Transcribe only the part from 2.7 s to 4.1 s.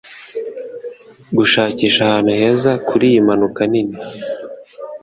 kuriyi mpanuka nini